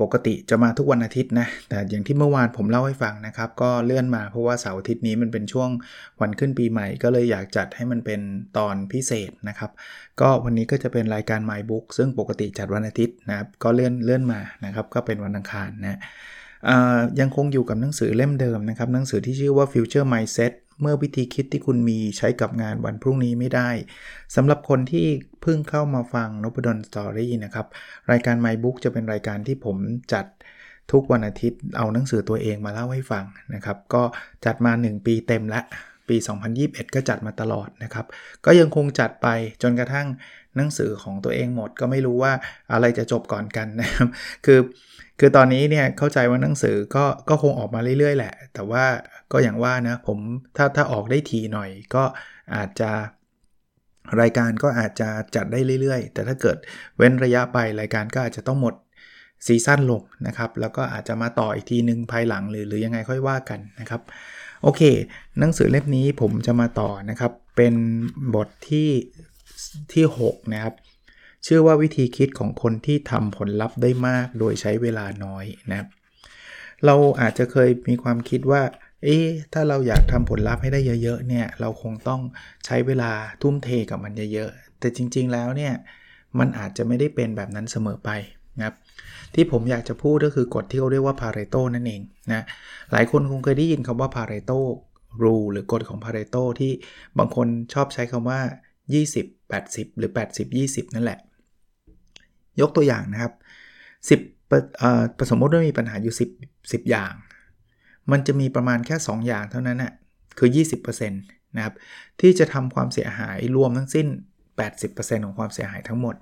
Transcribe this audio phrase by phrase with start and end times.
[0.00, 5.70] ปกติจะมาทุกวันอาทิตย์นะ แต่อย่างที่เมื่อวานผมเล่าให้ฟังนะครับ ก็เลื่อนมาเพราะว่าเสาร์อาทิตย์นี้มันเป็นช่วง
[6.20, 8.20] วันขึ้นปีใหม่ ก็เลยอยากจัดให้มันเป็น
[8.58, 9.70] ตอนพิเศษนะครับ
[10.20, 16.00] ก็วันนี้ก็จะเป็นรายการ My Book ซึ่งปกติจัดวันอาทิตย์นะครับ ก็เลื่อนเลื่อนมานะครับ ก็เป็นวันอังคารนะ
[17.20, 23.70] ยังคงอยู่กับหนังสือเล่มเดิมนะครับ หนังสือที่ชื่อว่า Future Mindset เมื่อวิธีคิดที่คุณมีใช้กับงานวันพรุ่งนี้ไม่ได้
[24.36, 25.06] สำหรับคนที่
[25.42, 27.66] เพิ่งเข้ามาฟังนบดอนสตอรี่นะครับ
[28.10, 29.76] รายการ My Book จะเป็นรายการที่ผม
[30.12, 30.24] จัด
[30.92, 34.02] ทุกวันอาทิตย์เอาหนังสือตัวเองมาเล่าให้ฟังนะครับ ก็
[34.44, 35.60] จัดมา 1 ปีเต็มละ
[36.08, 36.16] ปี
[36.56, 38.06] 2021 ก็จัดมาตลอดนะครับ
[38.44, 39.28] ก็ยังคงจัดไป
[39.62, 40.06] จนกระทั่ง
[40.56, 42.32] หนังสือของตัวเองหมด ก็ไม่รู้ว่า
[42.72, 44.08] อะไรจะจบก่อนกันนะครับ
[44.46, 44.58] คือ
[45.20, 48.84] คือตอนนี้เนี่ยเข้าใจว่าหนังสือก็ก็คงออกมาเรื่อยๆ แหละ แต่ว่า
[49.32, 50.18] ก็อย่างว่านะผม
[50.56, 52.04] ถ้าถ้าออกได้ทีหน่อยก็
[52.54, 52.90] อาจจะ
[54.20, 56.56] รายการก็อาจจะจัดได้เรื่อยๆ แต่ถ้าเกิด
[56.96, 58.74] เว้นระยะไปรายการก็อาจจะต้องหมด
[59.46, 64.02] ซีซั่นลงนะครับ แล้วก็อาจจะมาต่ออีกทีนึงภายหลังหรือหรือยังไงค่อยว่ากันนะครับ
[64.62, 64.82] โอเค
[65.38, 67.74] หนังสือเล่มนี้ผมจะมาต่อนะครับ เป็น
[68.34, 68.90] บทที่
[69.92, 70.74] ที่ 6 นะครับ
[71.44, 75.88] เชื่อว่าวิธีคิดของคนที่ทำผลลัพธ์ได้มากโดยใช้เวลาน้อยนะครับ
[76.86, 78.62] เราอาจจะเคยมีความคิดว่า
[79.04, 79.18] เอ๊
[79.52, 82.20] ถ้าเราอยากทำผลลัพธ์ให้ได้เยอะๆเนี่ยเราคงต้อง
[82.64, 83.10] ใช้เวลา
[83.42, 85.72] ทุ่มเทกับมันเยอะๆแต่จริง ๆแล้วเนี่ย
[86.38, 88.10] มันอาจจะไม่ได้เป็นแบบนั้นเสมอไป
[88.58, 88.74] นะครับ
[89.34, 92.44] ที่ผมอยากจะพูดก็คือกฎที่เขาเรียกว่าพาเรโตนั่นเองนะ
[92.92, 94.52] หลายคนคงเคยได้ยินคำว่าพาเรโต
[95.22, 96.72] รูหรือกฎของพาเรโตที่
[97.18, 98.40] บางคนชอบใช้คำว่า
[98.98, 101.18] 20 80 หรือ 80 20 นั่นแหละ
[102.60, 103.32] ยกตัวอย่างนะครับ
[104.28, 107.12] 10ประสมมติว่ามีปัญหาอยู่ 10 10 อย่าง
[108.10, 109.92] มันจะมีประมาณแค่ 2 อย่างเท่านั้นนะ่ะ
[110.38, 110.50] คือ
[110.96, 111.74] 20%นะครับ
[112.20, 114.06] ที่จะทำความเสียหายรวมทั้งสิ้น
[114.66, 116.14] 80%ของความเสียหายทั้งหมด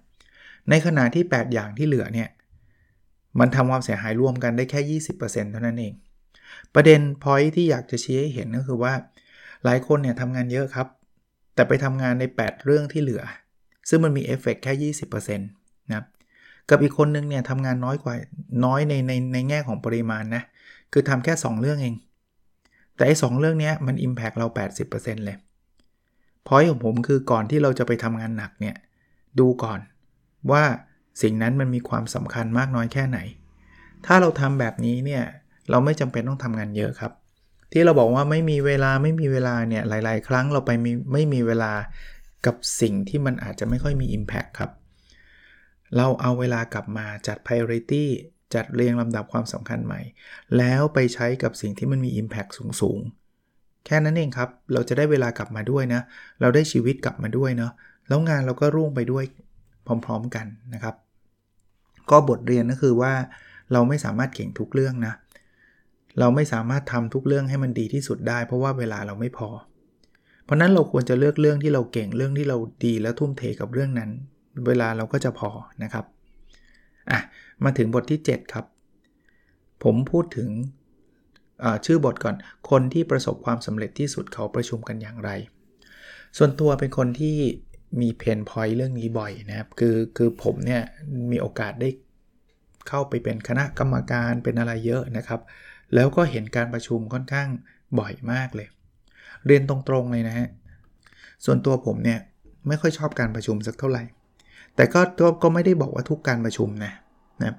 [0.71, 2.28] ในขณะที่ 8 อย่างที่เหลือเนี่ย
[3.41, 5.94] มันทำความเสียหายรวมกันได้แค่ 20%เท่านั้นเอง
[6.75, 8.94] ประเด็นพอยที่อยากจะชี้ให้เห็นก็คือว่า
[9.65, 10.88] หลายคนเนี่ยทำงานเยอะครับ
[11.54, 13.22] แต่ไปทำงานใน 8 เรื่องที่เหลือ
[13.88, 16.06] ซึ่งมันมีเอฟเฟกแค่ 20%นะครับ
[16.70, 18.14] กับอีกคนนึงเนี่ยทำงานน้อยกว่า
[18.64, 20.42] น้อยในในในแง่ของปริมาณนะ
[20.92, 21.94] คือทำแค่ 2 เรื่องเอง
[22.96, 24.46] แต่ไอ้สเรื่องนี้มัน Impact เรา
[24.86, 25.36] 80%เลย
[26.46, 28.76] พอยของผมคือก่อนที่เราจะไปทำงานหนักเนี่ย
[29.38, 29.80] ดูก่อน
[30.50, 30.62] ว่า
[31.22, 33.18] สิ่งนั้นมันมีความสำคัญมากน้อยแค่ไหน
[34.06, 35.22] ถ้าเราทำแบบนี้เนี่ย
[35.70, 37.12] เราไม่จำเป็นต้องทำงานเยอะครับ
[37.72, 41.72] ที่เราบอกว่าไม่มีเวลาไม่มีเวลาเนี่ยหลาย ๆ ครั้งเราไปมีไม่มีเวลา
[42.46, 44.70] กับสิ่งที่มันอาจจะไม่ค่อยมี Impact ครับ
[45.97, 48.04] เราเอาเวลากลับมาจัด priority
[48.54, 50.00] จัดเรียงลำดับความสำคัญใหม่
[50.56, 52.98] แล้วไปใช้กับสิ่งที่มันมี Impact สูงสูง
[53.86, 56.00] แค่นั้นเองครับ เราจะได้เวลากลับมาด้วยนะ
[56.41, 57.72] เราได้ชีวิตกลับมาด้วยเนาะ
[58.08, 59.25] แล้วงานเราก็รุ่งไปด้วย
[59.86, 60.94] พร้อมๆกันนะครับ
[62.10, 63.12] ก็บทเรียนก็คือว่า
[63.72, 65.14] เราไม่สามารถเก่งทุกเรื่องนะ
[66.19, 69.48] เราไม่สามารถทำทุกเรื่องให้มันดีที่สุดได้ เพราะว่าเวลาเราไม่พอ
[70.44, 74.10] เพราะนั้นเราควรจะเลือกเรื่องที่เราเก่งเรื่องที่เราดีแล้วทุ่มเทกับเรื่องนั้น
[74.66, 75.50] เวลาเราก็จะพอ
[75.82, 76.04] นะครับ
[77.10, 77.20] อะ
[77.64, 78.64] มาถึงบทที่ 7 ครับ
[79.84, 80.50] ผมพูดถึง
[81.86, 82.36] ชื่อบทก่อน
[82.70, 85.30] คนที่ประสบความสำเร็จที่สุดเขาประชุมกันอย่างไร
[86.36, 87.36] ส่วนตัวเป็นคนที่
[88.00, 90.82] มีเพนพอยต์เรื่องนี้บ่อยนะครับ คือคือผมเนี่ย
[91.30, 91.88] มีโอกาสได้
[92.88, 95.41] เข้าไปเป็นคณะกรรมการเป็นอะไรเยอะนะครับ
[95.94, 97.48] แล้วก็เห็นการประชุมค่อนข้าง
[97.98, 98.68] บ่อยมากเลย
[99.46, 100.48] เรียนตรงๆเลยนะฮะ
[101.44, 102.18] ส่วนตัวผมเนี่ย
[102.68, 104.02] ไม่ค่อยชอบการประชุมสักเท่าไหร่
[104.77, 105.00] แต่ก็
[105.43, 106.93] ก็ไม่ได้บอกว่าทุกการประชุมนะ
[107.43, 107.55] นะ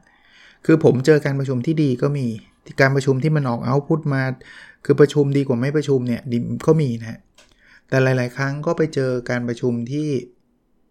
[0.65, 2.27] คือผมเจอการประชุมที่ดีก็มี
[2.81, 4.23] การประชุมที่มันออกเอาพุทมา
[4.85, 6.21] คือประชุมดีกว่าไม่ประชุมเนี่ย
[6.67, 7.19] ก็มีนะ
[7.89, 10.09] แต่หลาย ๆ ครั้งก็ไปเจอการประชุมที่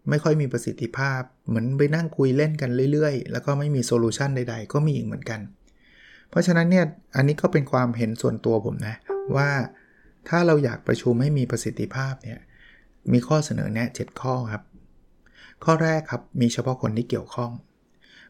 [0.09, 5.39] ไม่ค่อยมีประสิทธิภาพ เหมือนไปนั่งคุยเล่นกันเรื่อย ๆ แล้วก็ไม่มีโซลูชันใด ๆ ก็มีอีกเหมือนกัน
[6.29, 6.85] เพราะฉะนั้นเนี่ย
[7.15, 8.95] อันนี้ก็เป็นความเห็นส่วนตัวผมนะ
[9.35, 9.49] ว่า
[10.29, 12.39] ถ้าเราอยากประชุมให้มีประสิทธิภาพเนี่ย
[13.13, 14.63] มีข้อเสนอแนะ 7 ข้อครับ
[15.65, 17.51] ข้อแรกครับมีเฉพาะคนที่เกี่ยวข้อง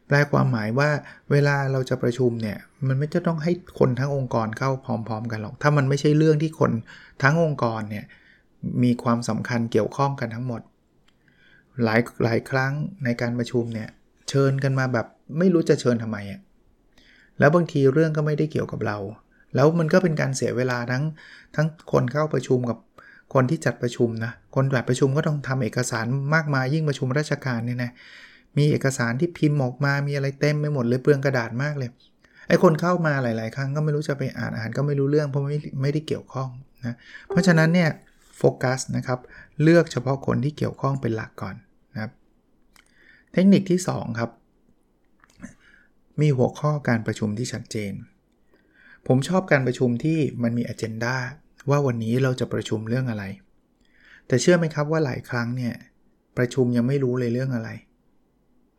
[0.08, 0.90] แปลความหมายว่า
[1.32, 6.72] เวลาเราจะประชุมเนี่ยมันไม่จะต้องให้คนทั้งองค์กรเข้าพร้อม ๆ กันหรอก ถ้ามันไม่ใช่เรื่องที่คน
[7.24, 8.06] ทั้งองค์กรเนี่ย
[8.84, 10.62] มีความสำคัญเกี่ยวข้องกันทั้งหมด
[11.84, 12.74] หลายหลายครั้ง
[13.04, 13.90] ในการประชุมเนี่ย
[14.30, 16.40] เชิญกันมาแบบไม่รู้จะเชิญทำไมอะ่ะ
[17.40, 18.98] แล้วบางทีเรื่องก็ไม่ได้เกี่ยวกับเรา
[19.56, 21.04] แล้วมันก็เป็นการเสียเวลาทั้ง
[21.56, 22.78] ทั้งคนเข้าประชุมกับ
[23.34, 27.92] คนที่จัดประชุมนะ คนจัดประชุมก็ต้องทำเอกสารมากมายยิ่งประชุมราชการเนี่ยนะ
[28.58, 31.90] มีเอกสารที่พิมพ์ออกมามีอะไรเต็มไปหมดเลยเปลืองกระดาษมากเลย
[32.48, 36.50] ไอ้คนเข้ามาหลาย ๆ ครั้งก็ไม่รู้จะไปอ่านอ่านก็ไม่รู้เรื่องเพราะไม่ไม่ได้เกี่ยวข้อง
[36.86, 36.96] นะ
[37.30, 37.90] เพราะฉะนั้นเนี่ย
[38.38, 39.20] โฟกัสนะครับ
[39.64, 41.56] เลือกเฉพาะคนที่เกี่ยวข้องเป็นหลักก่อน
[41.94, 42.12] นะครับ
[43.34, 44.32] เทคนิคที่ 2 ครับ
[46.22, 47.94] มีหัวข้อการประชุมที่ชัดเจน
[49.08, 51.16] ผมชอบการประชุมที่มันมีอ g e n d a
[51.70, 53.24] ว่าวันนี้เราจะประชุมเรื่องอะไร
[54.28, 55.74] แต่เชื่อไหมครับว่าหลายครั้งเนี่ย
[56.38, 57.70] ประชุมยังไม่รู้เลยเรื่องอะไร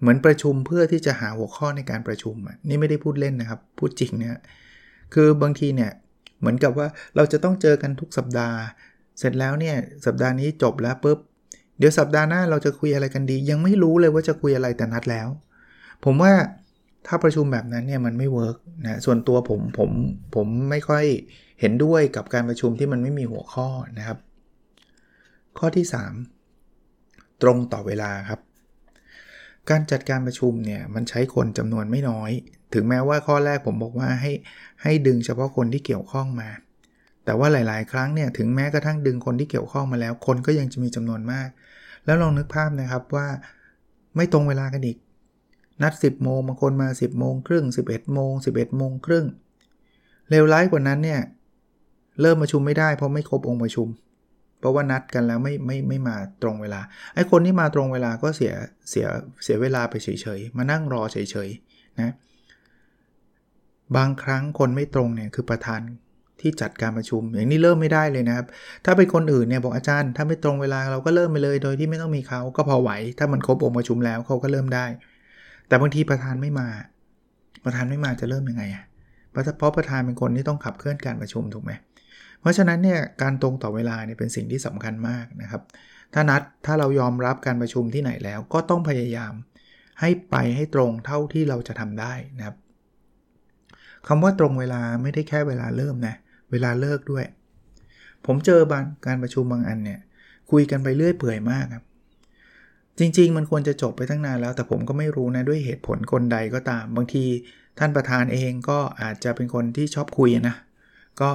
[0.01, 2.37] เหมือนประชุมเพื่อที่จะหาหัวข้อในการประชุม
[2.69, 4.39] นี่ไม่ได้พูดเล่นนะครับ พูดจริงเนี่ย
[5.15, 5.91] คือบางทีเนี่ย
[6.41, 6.87] เหมือนกับว่า
[7.17, 8.57] เราจะต้องเจอกันทุกสัปดาห์
[9.19, 9.77] เสร็จแล้วเนี่ย
[10.07, 11.19] สัปดาห์นี้จบแล้วปุ๊บ
[11.79, 15.29] เดี๋ยวสัปดาห์หน้าเราจะคุยอะไรกันดี ยังไม่รู้เลยว่าจะคุยอะไรแต่นัดแล้ว
[16.05, 16.33] ผมว่า
[17.07, 19.91] ถ้าประชุมแบบนั้นเนี่ยมันไม่เวิร์กนะส่วนตัวผมผม
[20.35, 21.05] ผมไม่ค่อย
[21.61, 23.69] เห็นด้วยกับการประชุมที่มันไม่มีหัวข้อ
[23.99, 24.19] นะครับ
[25.59, 25.87] ข้อที่
[26.63, 28.41] 3 ตรงต่อเวลาครับ
[29.71, 32.31] การจัดการประชุมเนี่ยมันใช้คนจำนวนไม่น้อย
[32.75, 34.33] ถึงแม้ว่าข้อแรกผมบอกว่าให้
[34.83, 36.49] ให้ดึงเฉพาะคนที่เกี่ยวข้องมา
[37.25, 41.49] แต่ว่าหลาย ๆ ครั้งเนี่ยถึงแม้กระทั่งดึงคนที่เกี่ยวข้องมาแล้ว คนก็ยังจะมีจำนวนมาก
[42.05, 43.27] แล้วลองนึกภาพนะครับว่า
[44.17, 44.99] ไม่ตรงเวลากันอีก
[45.83, 49.27] นัด 10 โมงบางคนมา 10 โมงครึ่ง 11 โมง 11 โมงครึ่ง
[50.31, 51.21] เลวร้ายกว่านั้นเนี่ย
[52.21, 53.89] เริ่มประชุมไม่ได้เพราะไม่ครบองค์ประชุม
[54.59, 56.81] เพราะว่านัดกันแล้วไม่ไม่ไม่มาตรงเวลา
[57.15, 58.55] ไอ้คนที่มาตรงเวลาก็เสีย
[58.91, 59.07] เสีย
[59.45, 62.15] เสียเวลาไปเฉยๆ มานั่งรอเฉยๆนะ
[63.97, 65.81] บางครั้งคนไม่ตรงเนี่ยคือประธาน
[66.41, 68.47] ที่จัดการประชุม อย่างนี้เริ่มไม่ได้เลยนะครับ
[68.85, 74.87] ถ้าเป็นคนอื่นเนี่ยบอกอาจารย์ ถ้าไม่ตรงเวลาเราก็เริ่มไปเลย โดยที่ไม่ต้องมีเขาก็พอไหว ถ้ามันครบองค์ประชุมแล้วเขาก็เริ่มได้
[75.69, 76.69] แต่บางทีประธานไม่มา
[77.65, 78.85] ประธานไม่มาจะเริ่มยังไงอะ
[79.31, 81.73] เพราะประธานเป็นคนที่ต้องขับเคลื่อนการประชุมถูกไหม
[82.41, 85.63] เพราะฉะนั้นเนี่ยการตรงต่อเวลาเนี่ยเป็นสิ่งที่สำคัญมากนะครับ
[86.15, 89.33] ถ้านัดถ้าเรายอมรับการประชุมที่ไหนแล้ว ก็ต้องพยายาม
[90.01, 92.57] ให้ไปให้ตรงเท่าที่เราจะทำได้นะครับ
[94.09, 96.15] คำว่าตรงเวลาไม่ได้แค่เวลาเริ่มนะ
[96.51, 97.25] เวลาเลิกด้วย
[98.27, 100.01] ผมเจอบางการประชุมบางอันเนี่ย
[100.51, 101.85] คุยกันไปเรื่อยเปื่อยมากครับ
[102.99, 107.25] จริง ๆ มันควรจะจบไปตั้งนานแล้ว แต่ผมก็ไม่รู้นะด้วยเหตุผลคนใดก็ตาม บางที
[107.79, 110.57] ท่านประธานเองก็อาจจะเป็นคนที่ชอบคุยนะ
[111.21, 111.31] ก็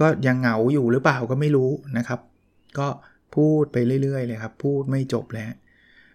[0.00, 2.20] ก็ยังเหงาอยู่หรือเปล่าก็ไม่รู้นะครับ
[2.78, 2.88] ก็
[3.36, 5.50] พูดไปเรื่อยๆเลยครับพูดไม่จบแล้ว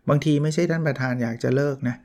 [0.09, 1.95] บางทีไม่ใช่ท่านประธานอยากจะเลิกนะ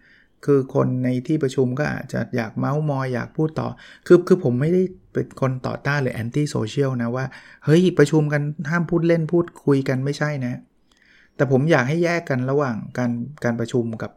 [0.45, 3.69] คือคนในที่ประชุมก็อาจจะอยากเมาส์มอยอยากพูดต่อ
[4.07, 4.83] คือคือผมไม่ได้
[5.13, 7.25] เป็นคนต่อต้านหรือแอนตี้โซเชียลนะว่า
[7.65, 10.61] เฮ้ย ประชุมกันห้ามพูดเล่นพูดคุยกันไม่ใช่นะ
[11.37, 13.11] แต่ผมอยากให้แยกกันระหว่างการ
[13.45, 14.11] การประชุมกับ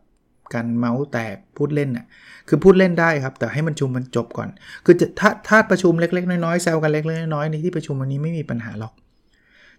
[0.54, 2.06] การเมาส์แตกพูดเล่นน่ะ
[2.48, 4.50] คือพูดเล่นได้ครับ แต่ให้ประชุมมันจบก่อน
[4.86, 8.94] คือจะถ้าถ้าประชุมเล็ก ๆ น้อยๆแซวกันเล็กๆน้อยๆในที่ประชุมวันนี้ไม่มีปัญหาหรอก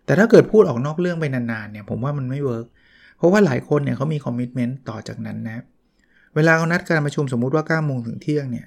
[0.04, 2.66] แต่ถ้าเกิดพูดออกนอกเรื่องไปนานๆเนี่ยผมว่ามันไม่ work
[3.18, 5.64] เพราะว่าหลายคนเนี่ยเขามี commitment ต่อจากนั้นนะ
[6.34, 8.66] เวลาเขานัดการประชุมสมมุติว่า9โมงถึงเที่ยงเนี่ย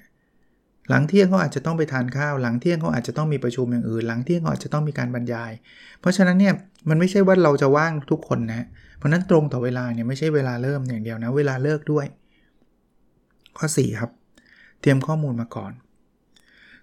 [0.88, 5.52] หลังเที่ยงเขาอาจจะต้องไปทานข้าว หลังเที่ยงเขาอาจจะต้องมีประชุมอย่างอื่น หลังเที่ยงเขาอาจจะต้องมีการบรรยาย
[6.00, 6.54] เพราะฉะนั้นเนี่ย
[6.88, 8.66] มันไม่ใช่ว่าเราจะว่างทุกคนนะ
[8.96, 12.06] เพราะนั้นตรงต่อเวลาเนี่ยไม่ใช่เวลาเริ่มอย่างเดียวนะ เวลาเลิกด้วย
[13.58, 14.10] ข้อ 4 ครับ
[14.80, 15.72] เตรียมข้อมูลมาก่อน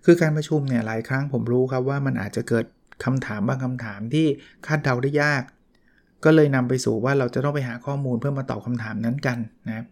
[0.05, 2.65] คือการประชุมเนี่ยหลายครั้งผมรู้ครับว่ามันอาจจะเกิด
[3.03, 4.27] คำถามบางคำถามที่
[4.65, 5.43] คาดเดาได้ยาก
[6.23, 9.37] ก็เลยนำไปสู่ว่าเราจะต้องไปหาข้อมูลเพื่อมาตอบคำถามนั้นกัน
[9.67, 9.85] นะครับ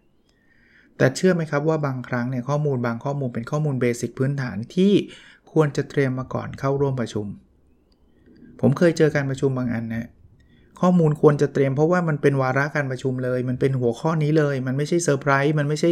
[0.96, 4.92] แต่เชื่อไหมครับว่าบางครั้งเนี่ยข้อมูลบางข้อมูลเป็นข้อมูลเบสิกพื้นฐานที่
[5.52, 7.26] ควรจะเตรียมมาก่อนเข้าร่วมประชุม
[8.60, 10.08] ผมเคยเจอการประชุมบางอันนะ
[10.80, 15.90] ข้อมูลควรจะเตรียมเพราะว่ามันเป็นวาระการประชุมเลย มันเป็นหัวข้อนี้เลย มันไม่ใช่เซอร์ไพรส์มันไม่ใช่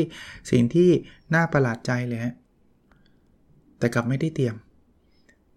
[0.51, 0.89] สิ่งที่
[1.35, 2.35] น่าประหลาดใจเลยฮะ
[3.79, 4.55] แต่กลับไม่ได้เตรียม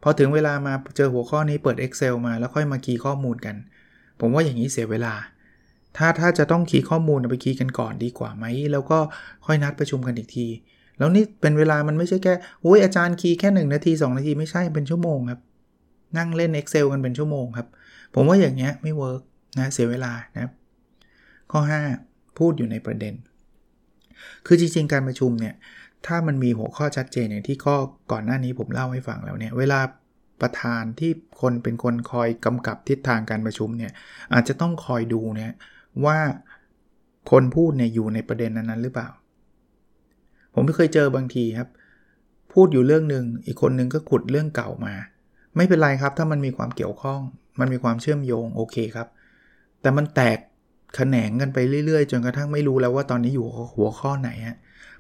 [0.04, 3.56] พอถึงเวลามาเจอหัวข้อนี้เปิด Excel มาแล้วค่อยมา key ข้อมูลกัน
[4.20, 5.14] ผมว่าอย่างนี้เสียเวลา
[5.98, 9.00] ถ้าถ้าจะต้อง key ข้อมูลไป key กันก่อนดีกว่าไหม แล้วก็
[9.46, 10.48] ค่อยนัดประชุมกันอีกที
[10.98, 15.40] แล้วนี่เป็นเวลามันไม่ใช่แค่โอ้ยอาจารย์ key แค่ 1 นาที 2 นาทีไม่ใช่เป็นชั่วโมงครับ
[16.18, 17.68] นั่งเล่น Excel กันเป็นชั่วโมงครับ
[18.16, 19.22] ผมว่าอย่างเงี้ยไม่ work
[19.60, 20.52] นะเสียเวลานะครับ
[21.52, 21.62] ข้อ
[22.00, 23.14] 5 พูดอยู่ในประเด็น
[24.46, 25.56] คือจริงๆ การประชุมเนี่ย
[26.06, 27.76] ถ้ามันมีหัวข้อชัดเจนอย่างที่ข้อ
[28.12, 29.80] ก่อนหน้านี้ผมเล่าให้ฟังแล้วเนี่ย เวลา
[30.42, 31.12] ประธานที่
[31.42, 33.92] คนเป็นคนคอยกำกับทิศทางการประชุมเนี่ย
[34.34, 35.54] อาจจะต้องคอยดูเนี่ย
[36.06, 36.18] ว่า
[37.32, 39.10] คนพูดเนี่ยอยู่ในประเด็นนั้นๆหรือเปล่า
[40.54, 41.70] ผมไม่เคยเจอบางทีครับ
[42.54, 44.94] พูดอยู่เรื่องหนึ่งอีกคนนึงก็ขุดเรื่องเก่ามา
[45.58, 47.20] ไม่เป็นไรครับ ถ้ามันมีความเกี่ยวข้อง
[47.60, 49.08] มันมีความเชื่อมโยงโอเคครับ
[49.82, 50.40] แต่มันแตก
[50.96, 53.46] แขนงกันไปเรื่อยๆ จนกระทั่งไม่รู้แล้วว่าตอนนี้อยู่
[53.78, 54.58] หัวข้อไหนฮะ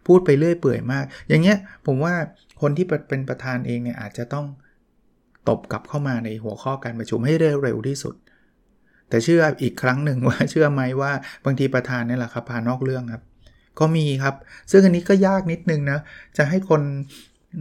[0.07, 2.13] พูดไปเรื่อยเปื่อยมาก อย่างเงี้ยผมว่า
[2.61, 4.45] คนที่เป็นประธานเองเนี่ยอาจจะต้อง
[5.49, 8.15] ตบกลับเข้ามาในหัวข้อการประชุมให้ได้เร็วที่สุด
[9.09, 11.11] แต่เชื่ออีกครั้งหนึ่งว่าเชื่อไหมว่า
[11.45, 13.23] บางทีประธานนี่แหละครับพานอกเรื่องครับ
[13.79, 14.35] ก็มีครับ
[14.71, 15.99] ซึ่งอันนี้ก็ยากนิดนึงนะ
[16.37, 16.81] จะให้คน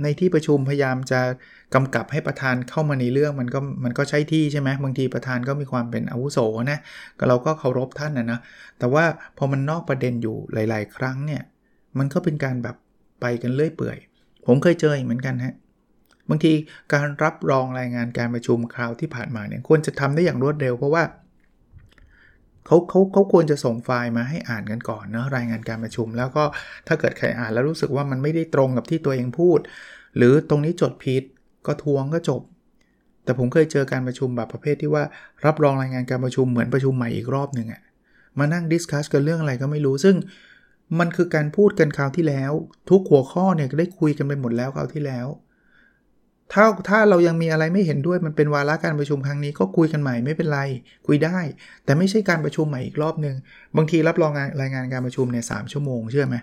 [0.02, 1.20] ในที่ประชุมพยายามจะ
[1.74, 6.38] กำกับให้ประธานเข้ามาในเรื่องมันก็มันก็ใช่ที่ใช่ไหมบางทีประธานก็มีความเป็นอาวุโส
[6.70, 6.80] นะ
[7.18, 8.40] ก็เราก็เคารพท่านนะนะ
[8.78, 9.04] แต่ว่า
[9.38, 11.42] พอมันนอกประเด็นอยู่หลาย ๆ ครั้งเนี่ย
[11.98, 12.76] มันก็เป็นการแบบ
[13.20, 13.98] ไปกันเลื่อยเปื่อย
[14.46, 15.54] ผมเคยเจอเหมือนกันฮะ
[16.28, 16.52] บางที
[16.92, 21.04] การรับรองรายงานการประชุมคราวที่ผ่านมาเนี่ยควรจะทำได้อย่างรวดเร็วเพราะว่า
[22.66, 26.44] เขาเขาเขาควรจะส่งไฟล์มาให้อ่านกันก่อนเนะรายงานการประชุม แล้วก็
[26.86, 29.60] ถ้าเกิดใครอ่านแล้วรู้สึกว่ามันไม่ได้ตรงกับที่ตัวเองพูด
[30.16, 31.22] หรือตรงนี้จดผิด
[31.66, 32.42] ก็ทวงก็จบ
[33.24, 35.04] แต่ผมเคยเจอการประชุมแบบประเภทที่ว่า
[35.46, 37.82] รับรองรายงานการประชุมเหมือนประชุมใหม่อีกรอบหนึ่งอะ
[38.38, 40.16] มานั่งดิสคัสกันเรื่องอะไรก็ไม่รู้ ซึ่ง
[40.98, 42.52] มันคือการพูดกันคราวที่แล้ว
[42.90, 45.26] ทุกหัวข้อเนี่ยได้คุยกันไปหมดแล้วคราวที่แล้ว
[46.52, 50.60] ถ้าถ้าเรายังมีอะไรไม่เห็นด้วยมันเป็นวาระการประชุมครั้งนี้ก็คุยกันใหม่ไม่เป็นไร
[51.06, 51.38] คุยได้
[51.84, 53.36] แต่ไม่ใช่การประชุมใหม่อีกรอบหนึ่ง
[53.76, 56.36] บางทีรับรองรายงานการประชุมเนี่ยสชั่วโมงเชื่อไหม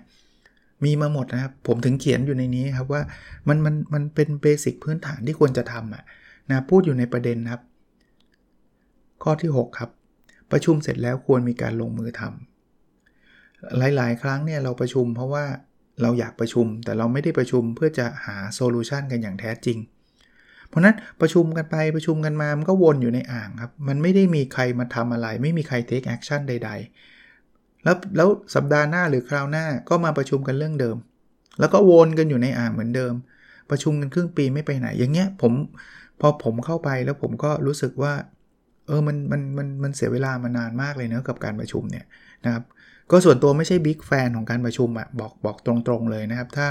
[0.86, 3.02] มีมาหมดนะครับ ผมถึงเขียนอยู่ในนี้ครับว่า
[3.48, 6.04] มันมันมันเป็น basic พื้นฐานที่ควรจะทำอะ
[6.50, 7.62] นะพูดอยู่ในประเด็นครับ
[9.24, 9.90] ข้อที่ 6 ครับ
[10.52, 15.46] ประชุมเสร็จแล้วควรมีการลงมือทำหลาย ๆ ครั้งเนี่ยเราประชุมเพราะว่า
[16.02, 19.78] เราอยากประชุม แต่เราไม่ได้ประชุมเพื่อจะหา solution กันอย่างแท้จริง
[20.68, 27.23] เพราะนั้นประชุมกันไปประชุมกันมา มันก็วนอยู่ในอ่างครับ มันไม่ได้มีใครมาทำอะไร ไม่มีใคร take action ใด ๆ
[27.84, 30.98] แล้วแล้วสัปดาห์หน้าหรือคราวหน้าก็มาประชุมกันเรื่องเดิม
[31.60, 33.14] แล้วก็วนกันอยู่ในอ่างเหมือนเดิม
[33.70, 35.54] ประชุมกันครึ่งปีไม่ไปไหน อย่างเงี้ยผม
[36.22, 38.14] พอผมเข้าไปแล้วผมก็รู้สึกว่า
[38.88, 42.06] เออมันมันมันมันเสียเวลามานานมากเลยเนะกับการประชุมเนี่ย
[42.46, 42.64] นะครับ
[43.12, 46.68] ก็ส่วนตัวไม่ใช่บิ๊กแฟนของการประชุมอะบอกบอกตรงๆเลยนะครับ ถ้า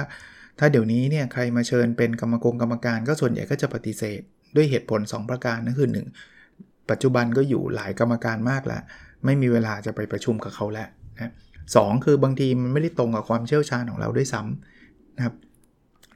[0.58, 4.20] ถ้าเดี๋ยวนี้เนี่ยใครมาเชิญเป็นกรรมกรกรรมการ ก็ส่วนใหญ่ก็จะปฏิเสธ
[4.56, 5.90] ด้วยเหตุผล 2 ประการนั่นคือ
[6.38, 8.82] 1 ปัจจุบันก็อยู่หลายกรรมการมากแล้ว
[9.24, 15.34] ไม่มีเวลาจะไปประชุมกับเขาแล้ว นะคือบางทีมันไม่ได้ตรงกับความเชี่ยวชาญของเราด้วยซ้ำนะครับ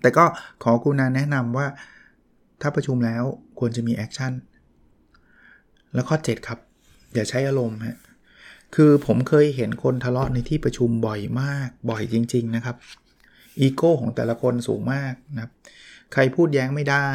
[0.00, 0.24] แต่ก็
[0.62, 1.66] ขออนุญาตแนะนำว่า
[2.60, 3.22] ถ้าประชุมแล้ว
[3.58, 4.32] ควรจะมี action
[5.94, 6.58] แล้วข้อ 7 ครับ
[7.14, 7.98] อย่าใช้อารมณ์ฮะ
[8.74, 12.76] คือผมเคยเห็นคนทะเลาะในที่ประชุมบ่อยมากบ่อยจริง ๆ นะครับ
[13.60, 15.52] อีโก้ของแต่ละคนสูงมากนะครับ
[16.12, 17.08] ใครพูดแย้งไม่ได้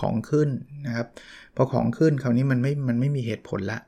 [0.00, 0.48] ของขึ้น
[0.86, 1.06] นะครับ
[1.56, 3.78] พอของขึ้นคราวนี้มันไม่มันไม่มีเหตุผลละ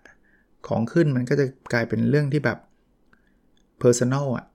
[0.68, 2.58] ของขึ้นมันก็จะกลายเป็นเรื่องที่แบบ
[3.82, 4.46] personal อะ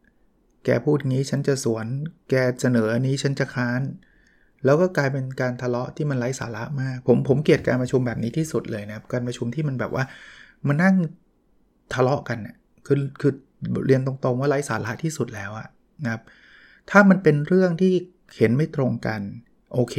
[0.65, 1.85] แกพูดงี้ฉันจะสวน
[2.29, 3.81] แกเสนออันนี้ฉันจะค้าน
[4.65, 10.03] แล้วก็กลายเป็นการทะเลาะที่มันไร้สาระมาก ผมผมเกลียดการประชุมแบบนี้ที่สุดเลยนะครับการประชุมที่มันแบบว่า
[10.67, 10.95] มานั่ง
[11.93, 13.33] ทะเลาะกันเนี่ยคือคือ
[13.85, 15.67] เรียนตรงๆว่าไร้สาระที่สุดแล้วอะ
[16.03, 16.21] นะครับ
[16.89, 17.93] ถ้ามันเป็นเรื่องที่
[18.37, 19.21] เห็นไม่ตรงกัน
[19.73, 19.95] โอเค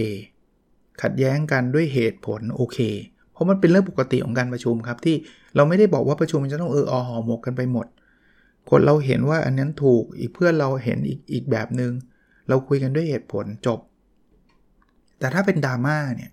[1.03, 2.79] ขัดแย้งกันด้วยเหตุผลโอเค
[3.33, 5.17] เพราะมันเป็นเรื่องปกติของการประชุมครับที่
[5.57, 7.87] เราไม่ได้บอกว่าประชุมมันจะต้องเอออหอหมกกันไปหมด
[8.71, 11.93] คนเราเห็นว่าอันนั้นถูกอีกเพื่อนเราเห็นอีกอีกแบบหนึง่ง
[12.49, 13.81] เราคุยกันด้วยเหตุผลจบ
[15.19, 16.31] แต่ถ้าเป็นดราม่าเนี่ย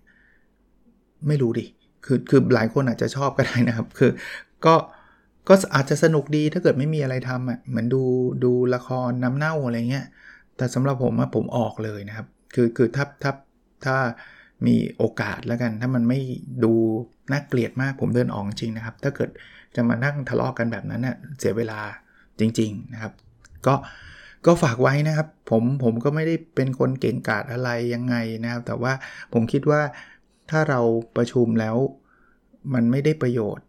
[1.28, 1.66] ไม่รู้ดิ
[2.06, 4.12] คือคือหลายคนอาจจะชอบก็ได้นะครับ คือ
[4.66, 4.76] ก็
[5.50, 8.04] ก็อาจจะสนุกดีถ้าเกิดไม่มีอะไรทำอะเหมือนดู
[8.44, 10.06] ดูละครน้ำเน่าอะไรเงี้ย
[10.58, 13.32] แต่สำหรับผมอะผมออกเลยนะครับ คือคือถ้าถ้า
[13.86, 13.98] ถ้า
[14.68, 16.20] มีโอกาสแล้วกัน ถ้ามันไม่
[16.64, 16.74] ดู
[17.32, 19.30] น่าเกลียดมากผมเดินออกจริงนะครับ ถ้าเกิด
[19.76, 21.80] จะมานั่งทะเลาะกกันแบบนั้นเน่ยเสียเวลา
[22.42, 23.14] จริง ๆ นะครับ
[23.68, 23.74] ก็
[24.46, 28.94] ก็ฝากไว้นะครับ ผมผมก็ไม่ได้เป็นคนเก่งกาจอะไรยังไงนะครับ แต่ว่า
[29.34, 29.82] ผมคิดว่า
[30.50, 30.80] ถ้าเรา
[31.18, 31.76] ประชุมแล้ว
[32.74, 33.66] มันไม่ได้ประโยชน์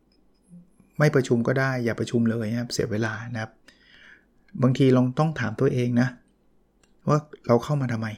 [0.99, 3.51] ไม่ประชุมก็ได้ อย่าประชุมเลยนะครับ เสียเวลานะครับ
[4.63, 6.09] บางทีลองต้องถามตัวเองนะ
[7.09, 8.09] ว่าเราเข้ามาทำไม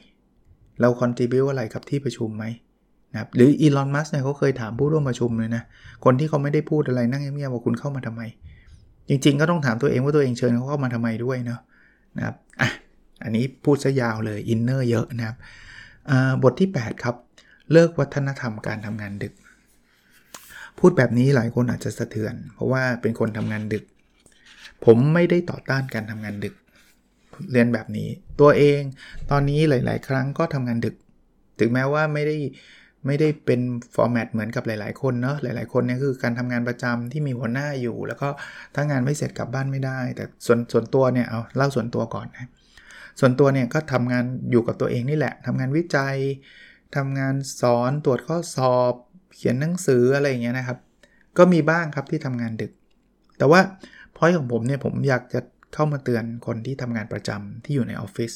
[0.81, 2.45] เราคอนทริบิวอะไรกับที่ประชุมไหม
[3.11, 5.63] นะครับหรืออีลอนมัสเนี่ยเขาเคยถามผู้ร่วมประชุมเลยนะ
[6.05, 8.21] คนที่เขาไม่ได้พูดอะไรนั่งเงียบๆว่าคุณเข้ามาทำไม
[9.09, 11.61] จริง ๆ ก็ต้องถามตัวเองว่าตัวเองเชิญเขาเข้ามาทำไมด้วยเนาะ
[12.17, 12.69] นะครับอะ
[13.23, 15.37] อันนี้พูดซะยาวเลยอินเนอร์เยอะนะครับ
[16.43, 17.15] บทที่ 8 ครับ
[17.71, 19.33] เลิกวัฒนธรรมการทำงานดึก
[20.79, 23.83] พูดแบบนี้หลายคนอาจจะสะเทือน เพราะว่าเป็นคนทำงานดึก
[24.85, 26.55] ผมไม่ได้ต่อต้านการทำงานดึก
[27.51, 28.09] เรียนแบบนี้
[28.41, 28.81] ตัวเอง
[29.31, 30.95] ตอนนี้หลาย ๆ ครั้งก็ทำงานดึก
[31.59, 32.37] ถึงแม้ว่าไม่ได้
[33.05, 33.61] ไม่ได้เป็น
[33.95, 38.27] ฟอร์แมตเหมือนกับหลาย ๆ คนเนาะหลาย ๆ คนเนี่ยคือการทำงานประจำที่มีหัวหน้าอยู่ แล้วก็
[38.75, 42.47] ถ้างานไม่เสร็จกลับบ้านไม่ได้ แต่ส่วนส่วนตัวเนี่ยเอาเล่าส่วนตัวก่อนนะ
[43.19, 46.15] ส่วนตัวเนี่ยก็ทำงานอยู่กับตัวเองนี่แหละทำงานวิจัย
[46.95, 48.93] ทำงานสอนตรวจข้อสอบ
[49.35, 50.77] เขียนหนังสืออะไรอย่างเงี้ยนะครับ
[51.37, 52.71] ก็มีบ้างครับที่ทำงานดึก
[53.37, 53.59] แต่ว่า
[54.15, 55.39] พอยของผมเนี่ยผมอยากจะ
[55.73, 58.31] เข้ามาเตือนคนที่ทำงานประจำที่อยู่ในออฟฟิศ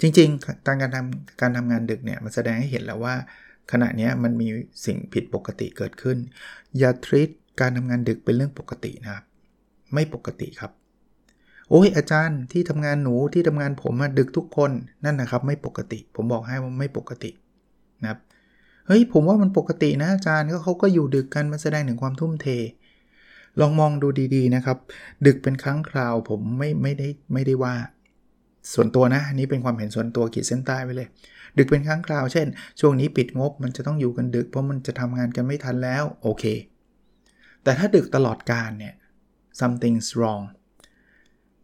[0.00, 3.14] จริงๆ การการทำการทำงานดึกเนี่ยมันแสดงให้เห็นแล้วว่า
[3.72, 4.48] ขณะนี้มันมี
[4.84, 6.18] สิ่งผิดปกติเกิดขึ้น
[6.78, 9.24] อย่าทรีตการทำงานดึกเป็นเรื่องปกตินะครับ
[9.94, 10.72] ไม่ปกติครับ
[11.70, 14.70] โอ้ยอาจารย์ที่ทำงานหนูที่ทำงานผมดึกทุกคน
[15.04, 17.30] นั่นนะครับ ไม่ปกติ ผมบอกให้ว่าไม่ปกติ
[18.02, 18.18] นะครับ
[18.86, 22.46] เฮ้ยผมว่ามันปกตินะอาจารย์ก็เขาก็อยู่ดึกกันมันแสดงถึงความทุ่มเท
[23.60, 24.78] ลองมองดูดีๆนะครับ
[25.26, 27.74] ดึกเป็นครั้งคราวผมไม่ไม่ได้ไม่ได้ว่า
[28.72, 31.08] ส่วนตัวนะนนี้เป็นความเห็นส่วนตัวขีดเส้นใต้ไว้เลย
[31.58, 32.46] ดึกเป็นครั้งคราวเช่น
[32.80, 36.44] ช่วงนี้ปิดงบมันจะต้องอยู่กันดึกเพราะมันจะทำงานกันไม่ทันแล้วโอเค
[37.62, 38.94] แต่ถ้าดึกตลอดการเนี่ย
[39.60, 40.44] something's wrong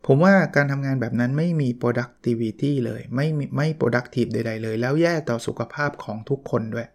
[0.06, 3.26] ผมว่าการทำงานแบบนั้นไม่มี productivity เลย ไม่
[3.56, 6.88] ไม่ productive ใดๆเลย แล้วแย่ต่อสุขภาพของทุกคนด้วย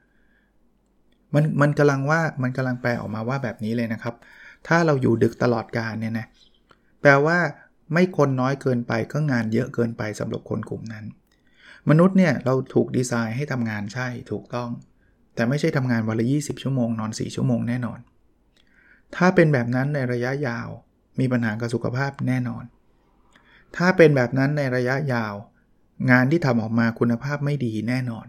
[1.33, 4.15] มันมันกำลังว่ามันกำลังแปลออกมาว่าแบบนี้เลยนะครับ
[4.67, 6.27] ถ้าเราอยู่ดึกตลอดการเนี่ยนะ
[7.01, 7.38] แปลว่า
[7.93, 11.05] ไม่คนน้อยเกินไปก็งานเยอะเกินไปสำหรับคนกลุ่มนั้น
[11.89, 14.69] มนุษย์เนี่ยเราถูกดีไซน์ให้ทำงานใช่ถูกต้อง
[15.35, 17.99] แต่ไม่ใช่ทำงานวันละ20 ชั่วโมงนอน 4 ชั่วโมงแน่นอน
[19.15, 20.67] ถ้าเป็นแบบนั้นในระยะยาว
[21.19, 22.63] มีปัญหากับสุขภาพแน่นอน
[23.75, 25.33] ถ้าเป็นแบบนั้นในระยะยาว
[26.11, 28.25] งานที่ทำออกมาคุณภาพไม่ดีแน่นอน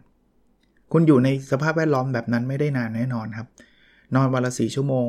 [0.92, 3.48] คุณอยู่ในสภาพแวดล้อมแบบนั้นไม่ได้นานแน่นอนครับ
[4.14, 5.08] นอนวันละสี่ชั่วโมง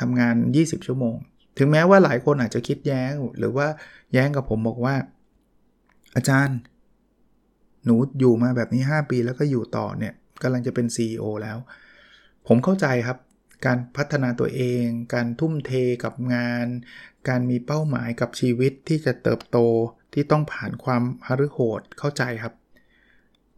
[0.00, 1.14] ทำงาน 20 ชั่วโมง
[1.58, 3.66] ถึงแม้ว่าหลายคนอาจจะคิดแย้งหรือว่า
[4.12, 4.94] แย้งกับผมบอกว่า
[6.16, 6.58] อาจารย์
[7.84, 11.58] หนูอยู่มาแบบนี้ 5 ปีแล้วก็อยู่ต่อเนี่ยกำลังจะเป็น CEO แล้ว
[12.46, 13.18] ผมเข้าใจครับ
[13.66, 15.72] การพัฒนาตัวเอง การทุ่มเท
[16.04, 16.66] กับงาน
[17.28, 19.58] การมีเป้าหมายกับชีวิตที่จะเติบโต
[20.12, 22.54] ที่ต้องผ่านความฮารุโหดเข้าใจครับ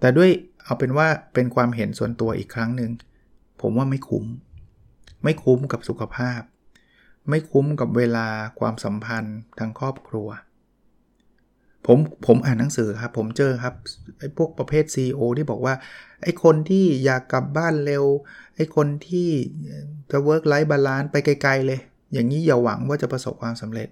[0.01, 0.31] แต่ด้วย
[0.65, 2.91] เอาเป็นว่าเป็นความเห็นส่วนตัวอีกครั้งหนึ่ง
[3.61, 4.25] ผมว่าไม่คุ้ม
[5.25, 6.41] ไม่คุ้มกับสุขภาพ
[7.29, 8.27] ไม่คุ้มกับเวลา
[8.61, 10.29] ความสัมพันธ์ทางครอบครัว
[11.87, 13.75] ผมผมอ่านหนังสือครับ ผมเจอครับ
[14.19, 15.75] ไอ้พวกประเภท CEO ที่บอกว่า
[16.23, 18.05] ไอ้คนที่อยากกลับบ้านเร็ว
[18.57, 19.29] ไอ้คนที่
[20.11, 21.81] จะ work life balance ไปไกล ๆ เลย
[22.13, 23.89] อย่างนี้อย่าหวังว่าจะประสบความสำเร็จ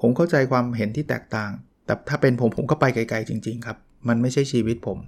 [0.00, 1.50] ผมเข้าใจความเห็นที่แตกต่าง
[1.86, 4.98] แต่ถ้าเป็นผมผมก็ไปไกล ๆ จริง ๆ ครับ มันไม่ใช่ชีวิตผม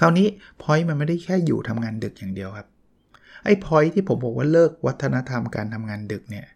[0.00, 0.26] คราวนี้
[0.62, 2.66] พอยต์มันไม่ได้แค่อยู่ทำงานดึกอย่างเดียวครับ
[3.44, 6.46] ไอ้พอยที่ผมบอกว่าเลิกวัฒนธรรมการทำงานดึกเนี่ย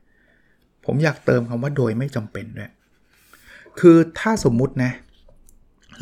[0.84, 2.70] ผมอยากเติมคำว่าโดยไม่จำเป็นด้วย
[3.80, 4.92] คือถ้าสมมุตินะ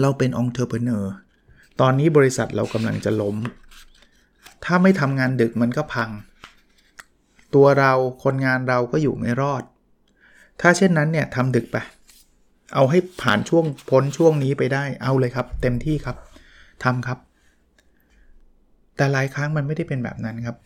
[0.00, 1.12] เราเป็น entrepreneur
[1.80, 3.36] ตอนนี้บริษัทเรากำลังจะล้ม
[4.64, 6.10] ถ้าไม่ทำงานดึกมันก็พัง
[7.54, 7.92] ตัวเรา
[8.24, 9.62] คนงานเราก็อยู่ไม่รอด
[10.60, 11.76] ถ้าเช่นนั้นเนี่ยทำดึกไป
[12.74, 16.16] เอาให้ผ่านช่วงพ้นช่วงนี้ไปได้ เอาเลยครับ เต็มที่ครับ
[16.84, 17.18] ทำครับ
[18.96, 20.56] แต่หลายครั้งมันไม่ได้เป็นแบบนั้นครับ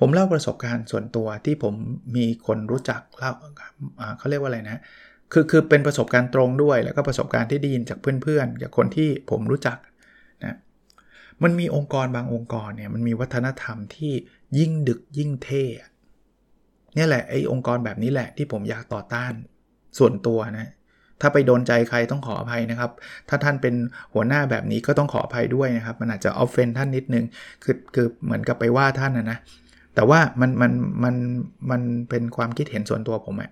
[0.00, 1.74] ผมเล่าประสบการณ์ส่วนตัวที่ผม
[2.16, 3.32] มีคนรู้จักเล่า
[4.18, 4.80] เขาเรียกว่าอะไรนะ
[5.32, 9.78] คือคือเป็นประสบการณ์ตรงด้วย แล้วก็ประสบการณ์ที่ได้ยินจากเพื่อนๆจากคนที่ผมรู้จัก
[10.44, 10.56] นะ
[11.42, 14.12] มันมีองค์กรบางองค์กรเนี่ยมันมีวัฒนธรรมที่
[14.58, 15.64] ยิ่งดึกยิ่งเท่
[16.98, 19.32] นี่ยแหละไอ้องค์กรแบบนี้แหละที่ผมอยากต่อต้าน
[19.98, 20.68] ส่วนตัวนะ
[21.20, 22.90] ถ้าไปโดนใจใครต้องขออภัยนะครับ
[23.28, 23.74] ถ้าท่านเป็น
[24.12, 27.24] หัวหน้าแบบนี้ก็ต้องขออภัยด้วยนะครับ มันอาจจะออฟเฟนท่านนิดนึง
[27.64, 29.38] คือคือเหมือนกับไปว่าท่านนะนะ
[29.94, 30.72] แต่ว่ามันมัน
[31.04, 31.14] มัน
[31.70, 33.50] มันเป็นความคิดเห็นส่วนตัวผมอะ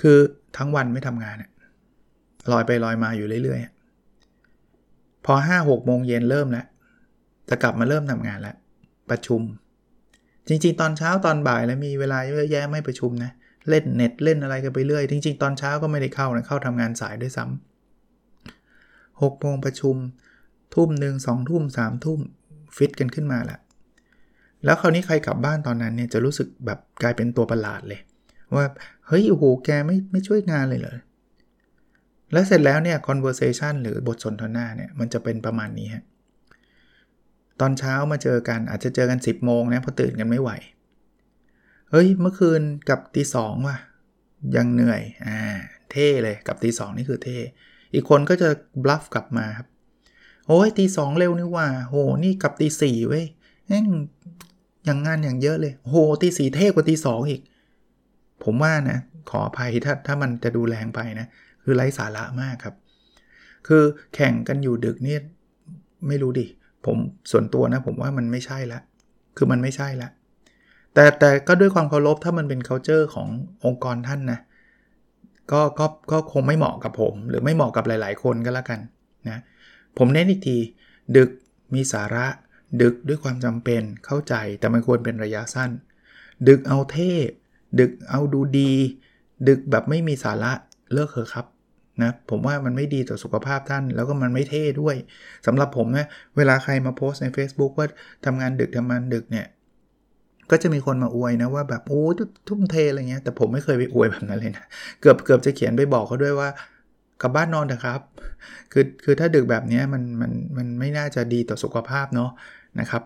[0.00, 0.18] คือ
[0.56, 1.36] ทั้งวันไม่ทำงาน
[2.52, 6.66] ลอยไปลอยมาอยู่เรื่อยๆ พอ5 6โมงเย็นเริ่มแล้ว
[7.48, 8.56] จะกลับมาเริ่มทำงานแล้ว
[9.10, 9.40] ประชุม
[10.48, 19.96] จริงๆ ตอนเช้าตอนบ่ายแล้วมีเวลาเยอะแยะไม่ประชุมนะเเล่นเน็ตเล่นอะไรกันไปเรื่อย จริง ๆ ตอนเช้าก็ไม่ได้เข้านะเข้าทำงานสายด้วยซ้ำหกโมงประชุม
[20.74, 22.20] ทุ่มหนึ่งสองทุ่มสามทุ่ม
[22.76, 23.58] ฟิตกันขึ้นมาแหละ
[24.64, 28.00] แล้วคราวนี้ใครกลับบ้านตอนนั้นเนี่ยจะรู้สึกแบบกลายเป็นตัวประหลาดเลย
[28.56, 28.66] ว่า
[29.06, 30.98] เฮ้ยโอ้โหแกไม่ไม่ช่วยงานเลยเลย
[32.32, 36.04] แล้วเสร็จแล้วเนี่ย conversation หรือบทสนทนาเนี่ยมันจะเป็นประมาณนี้ฮะ
[37.60, 40.50] ตอนเช้ามาเจอกันอาจจะเจอกัน 10โมงนะพอตื่นกันไม่ไหว
[41.96, 43.76] เฮ้ย เมื่อคืนกับตีสองว่ะ
[44.56, 45.38] ยังเหนื่อย อ่า
[45.90, 47.38] เท่เลย กับตีสองนี่คือเท่
[47.94, 48.48] อีกคนก็จะ
[48.84, 49.68] บลัฟกลับมาครับ
[50.48, 53.24] โอ้ยตีสองเร็วนี่ว่า โห นี่กับตีสี่เว้ย
[53.66, 53.86] แม่ง
[54.84, 57.40] อย่างงานอย่างเยอะเลย โห ตีสี่เท่กว่าตีสองอีก
[58.44, 58.98] ผมว่านะ
[59.30, 61.26] ขออภัยถ้าถ้ามันจะดูแรงไปนะ
[61.62, 62.74] คือไร้สาระมากครับ
[63.66, 63.82] คือ
[64.14, 65.20] แข่งกันอยู่ดึกเนี่ย
[66.08, 66.46] ไม่รู้ดิ
[66.86, 66.96] ผม
[67.30, 68.78] ส่วนตัวนะ ผมว่ามันไม่ใช่ละ
[69.36, 70.08] คือมันไม่ใช่ละ
[70.94, 73.28] แต่แต่ก็ด้วยความเคารพถ้ามันเป็น culture ของ
[73.64, 74.40] องค์กรท่านนะ
[75.52, 78.80] ก็ก็ก็คงไม่เหมาะกับผม หรือไม่เหมาะกับหลาย ๆ คนก็แล้วกัน
[79.28, 79.38] นะ
[79.98, 80.58] ผมเน้นอีกที
[81.16, 81.30] ดึก
[81.74, 82.26] มีสาระ
[82.82, 85.70] ดึกด้วยความจำเป็นเข้าใจแต่มันควรเป็นระยะสั้น
[86.48, 87.12] ดึกเอาเท่
[87.80, 88.72] ดึกเอาดูดี
[89.48, 90.52] ดึกแบบไม่มีสาระ
[90.92, 91.46] เลิกเถอะครับ
[92.02, 94.96] นะผมว่ามันไม่ดีต่อสุขภาพท่าน แล้วก็มันไม่เท่ด้วย
[95.46, 97.86] สำหรับผมนะเวลาใครมาโพสใน Facebook ว่า
[98.24, 99.46] ทำงานดึกทำงานดึกเนี่ย
[100.50, 102.02] ก็จะมีคนมาอวยนะว่าแบบโอ้
[102.48, 104.64] ทุ่มเทอะไรเงี้ยแต่ผมไม่เคยไปอวยแบบนั้นเลยนะ
[105.00, 106.48] เกือบเกือบจะเขียนไปบอกเขาด้วยว่า
[107.22, 108.00] กลับบ้านนอนเถอะครับ
[108.72, 112.30] คือคือถ้าดึกแบบนี้มันมันมันไม่น่าจะดีต่อสุขภาพเนาะ
[112.80, 113.02] นะครับ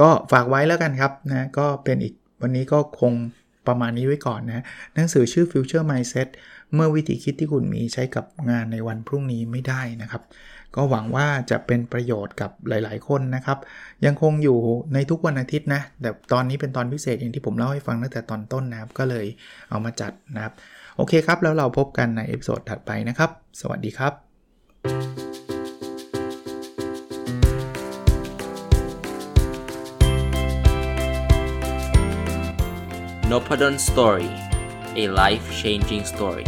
[0.00, 3.12] ก็ฝากไว้แล้วกันครับนะก็เป็นอีกวันนี้ก็คง
[3.68, 4.64] ประมาณนี้ไว้ก่อนนะ
[4.94, 6.28] หนังสือชื่อ Future Mindset
[6.74, 10.22] เมื่อวิธีคิดที่คุณมีใช้กับงานในวันพรุ่งนี้ไม่ได้นะครับ
[10.76, 13.58] ก็หวังว่าจะเป็นประโยชน์กับหลาย ๆ คนนะครับ
[14.04, 14.58] ยังคงอยู่
[14.94, 19.26] ในทุกวันอาทิตย์นะแต่ตอนนี้เป็นตอนพิเศษอย่างที่ผมเล่าให้ฟังตั้งแต่ตอนต้นนะครับก็เลย
[19.70, 20.52] เอามาจัดนะครับ
[20.96, 23.30] โอเคครับ แล้วเราพบกันใน episode ถัดไปนะครับ
[23.60, 24.12] สวัสดีครับ
[33.30, 34.30] n o p a d o n Story
[35.02, 36.46] a life changing story